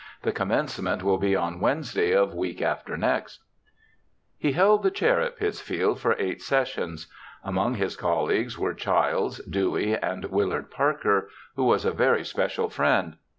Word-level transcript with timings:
The 0.23 0.31
commencement 0.31 1.03
will 1.03 1.19
be 1.19 1.35
on 1.35 1.59
Wednesda}' 1.59 2.15
of 2.15 2.33
week 2.33 2.59
after 2.59 2.97
next.' 2.97 3.43
He 4.35 4.53
held 4.53 4.81
the 4.81 4.89
chair 4.89 5.21
at 5.21 5.37
Pittsfield 5.37 5.99
for 5.99 6.15
eight 6.17 6.41
sessions. 6.41 7.05
Among 7.43 7.75
his 7.75 7.95
colleagues 7.95 8.57
were 8.57 8.73
Childs, 8.73 9.43
Dewey, 9.47 9.95
and 9.95 10.25
Willard 10.25 10.71
Parker, 10.71 11.29
who 11.55 11.65
was 11.65 11.85
a 11.85 11.91
very 11.91 12.25
special 12.25 12.67
friend. 12.67 13.17